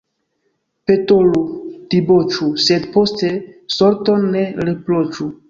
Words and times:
Petolu, 0.91 1.41
diboĉu, 1.95 2.49
sed 2.65 2.89
poste 2.97 3.31
sorton 3.77 4.27
ne 4.39 4.45
riproĉu. 4.71 5.31